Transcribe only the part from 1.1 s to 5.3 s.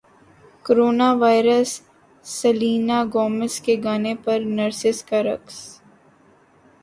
virus Selena Gomez کے گانے پر نرسز کا